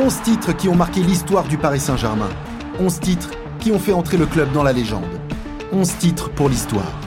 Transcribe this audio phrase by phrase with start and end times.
[0.00, 2.28] 11 titres qui ont marqué l'histoire du Paris Saint-Germain.
[2.78, 5.02] 11 titres qui ont fait entrer le club dans la légende.
[5.72, 7.00] 11 titres pour l'histoire.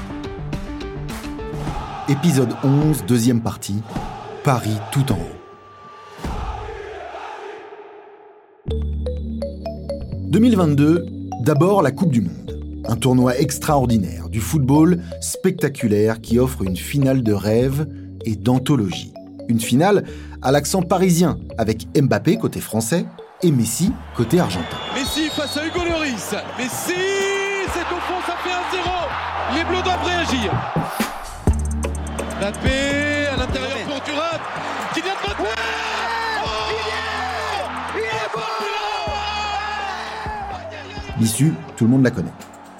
[2.09, 3.81] Épisode 11, deuxième partie.
[4.43, 5.37] Paris tout en haut.
[10.27, 11.05] 2022,
[11.45, 12.83] d'abord la Coupe du Monde.
[12.89, 17.87] Un tournoi extraordinaire, du football spectaculaire qui offre une finale de rêve
[18.25, 19.13] et d'anthologie.
[19.47, 20.03] Une finale
[20.41, 23.05] à l'accent parisien, avec Mbappé côté français
[23.43, 24.77] et Messi côté argentin.
[24.95, 26.35] Messi face à Hugo Lloris.
[26.57, 26.93] Messi,
[27.73, 29.57] c'est au fond, ça fait 1-0.
[29.57, 30.51] Les Bleus doivent réagir.
[32.39, 34.39] Mbappé à l'intérieur pour Thuram.
[34.93, 35.45] Qui vient de
[41.19, 42.33] L'issue, tout le monde la connaît.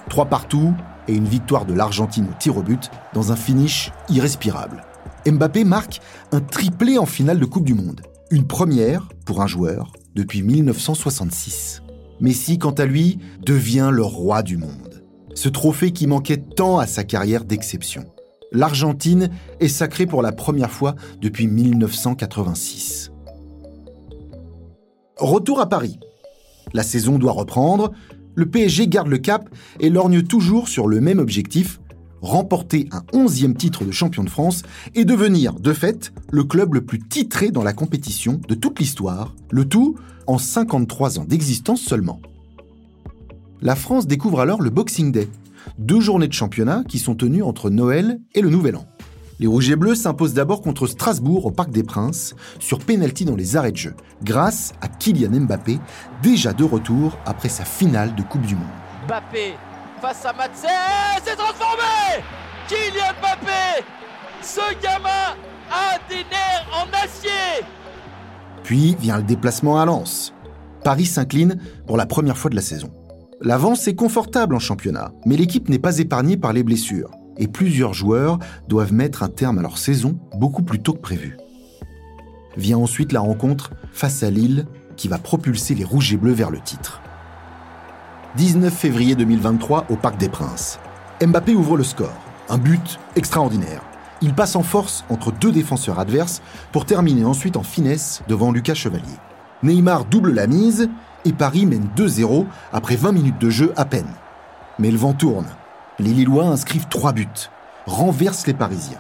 [0.10, 0.74] Trois partout
[1.08, 4.84] et une victoire de l'Argentine au tir au but dans un finish irrespirable.
[5.26, 8.02] Mbappé marque un triplé en finale de Coupe du Monde.
[8.32, 11.84] Une première pour un joueur depuis 1966.
[12.20, 15.04] Messi, quant à lui, devient le roi du monde.
[15.36, 18.06] Ce trophée qui manquait tant à sa carrière d'exception.
[18.52, 23.12] L'Argentine est sacrée pour la première fois depuis 1986.
[25.18, 26.00] Retour à Paris.
[26.74, 27.92] La saison doit reprendre,
[28.34, 31.81] le PSG garde le cap et lorgne toujours sur le même objectif,
[32.22, 34.64] remporter un onzième titre de champion de France
[34.96, 39.34] et devenir, de fait, le club le plus titré dans la compétition de toute l'histoire,
[39.50, 39.96] le tout
[40.28, 42.22] en 53 ans d'existence seulement.
[43.62, 45.28] La France découvre alors le Boxing Day,
[45.78, 48.86] deux journées de championnat qui sont tenues entre Noël et le Nouvel An.
[49.40, 53.36] Les Rouges et Bleus s'imposent d'abord contre Strasbourg au Parc des Princes, sur pénalty dans
[53.36, 55.80] les arrêts de jeu, grâce à Kylian Mbappé,
[56.22, 58.66] déjà de retour après sa finale de Coupe du Monde.
[59.08, 59.54] Mbappé
[60.02, 60.34] face à
[61.24, 62.01] c'est transformé
[64.54, 65.38] Ce gamin
[65.72, 67.66] a des nerfs en acier
[68.66, 70.34] Puis vient le déplacement à Lens.
[70.84, 71.58] Paris s'incline
[71.88, 72.92] pour la première fois de la saison.
[73.40, 77.94] L'avance est confortable en championnat, mais l'équipe n'est pas épargnée par les blessures et plusieurs
[77.94, 81.38] joueurs doivent mettre un terme à leur saison beaucoup plus tôt que prévu.
[82.58, 84.66] Vient ensuite la rencontre face à Lille
[84.98, 87.02] qui va propulser les Rouges et Bleus vers le titre.
[88.36, 90.78] 19 février 2023 au Parc des Princes.
[91.26, 92.18] Mbappé ouvre le score.
[92.50, 93.82] Un but extraordinaire.
[94.22, 98.76] Il passe en force entre deux défenseurs adverses pour terminer ensuite en finesse devant Lucas
[98.76, 99.04] Chevalier.
[99.64, 100.90] Neymar double la mise
[101.26, 104.14] et Paris mène 2-0 après 20 minutes de jeu à peine.
[104.80, 105.48] Mais le vent tourne
[106.02, 107.50] les Lillois inscrivent trois buts,
[107.86, 109.00] renversent les Parisiens.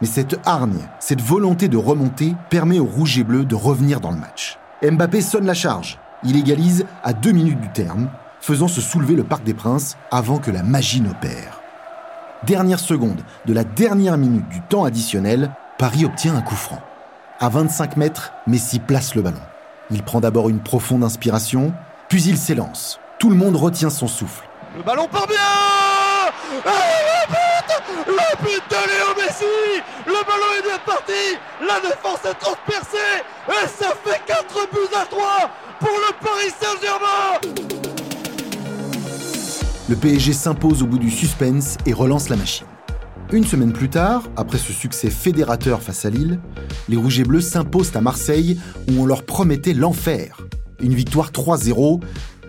[0.00, 4.10] Mais cette hargne, cette volonté de remonter permet aux Rouges et Bleus de revenir dans
[4.10, 4.58] le match.
[4.82, 5.98] Mbappé sonne la charge.
[6.24, 8.10] Il égalise à deux minutes du terme,
[8.40, 11.59] faisant se soulever le Parc des Princes avant que la magie n'opère.
[12.44, 16.80] Dernière seconde de la dernière minute du temps additionnel, Paris obtient un coup franc.
[17.38, 19.40] À 25 mètres, Messi place le ballon.
[19.90, 21.74] Il prend d'abord une profonde inspiration,
[22.08, 22.98] puis il s'élance.
[23.18, 24.48] Tout le monde retient son souffle.
[24.74, 25.36] Le ballon part bien
[26.64, 32.38] le but Le but de Léo Messi Le ballon est bien parti La défense est
[32.38, 35.22] transpercée Et ça fait 4 buts à 3
[35.78, 37.19] pour le Paris Saint-Germain
[39.90, 42.68] Le PSG s'impose au bout du suspense et relance la machine.
[43.32, 46.38] Une semaine plus tard, après ce succès fédérateur face à Lille,
[46.88, 50.46] les Rouges et Bleus s'imposent à Marseille où on leur promettait l'enfer.
[50.80, 52.00] Une victoire 3-0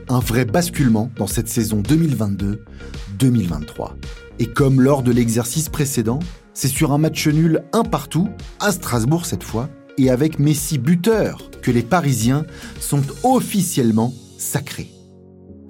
[0.08, 3.94] un vrai basculement dans cette saison 2022-2023.
[4.38, 6.20] Et comme lors de l'exercice précédent,
[6.54, 11.50] c'est sur un match nul un partout, à Strasbourg cette fois, et avec Messi buteur,
[11.64, 12.46] que les Parisiens
[12.80, 14.92] sont officiellement sacrés.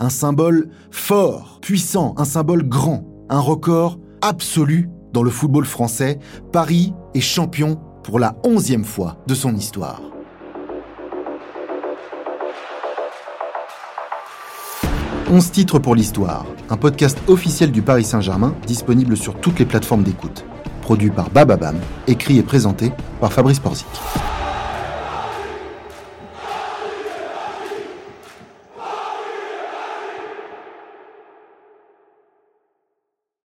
[0.03, 6.17] Un symbole fort, puissant, un symbole grand, un record absolu dans le football français.
[6.51, 10.01] Paris est champion pour la onzième fois de son histoire.
[15.29, 20.01] 11 titres pour l'histoire, un podcast officiel du Paris Saint-Germain disponible sur toutes les plateformes
[20.01, 20.45] d'écoute.
[20.81, 23.86] Produit par Bababam, écrit et présenté par Fabrice Porzic.